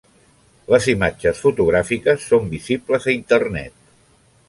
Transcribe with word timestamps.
Les 0.75 0.87
imatges 0.93 1.43
fotogràfiques 1.45 2.27
són 2.33 2.51
visibles 2.57 3.09
a 3.13 3.17
internet. 3.19 3.79